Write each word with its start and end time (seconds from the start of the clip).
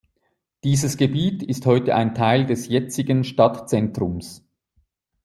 Dieses 0.63 0.97
Gebiet 0.97 1.43
ist 1.43 1.67
heute 1.67 1.93
ein 1.93 2.15
Teil 2.15 2.47
des 2.47 2.67
jetzigen 2.67 3.23
Stadtzentrums. 3.23 4.43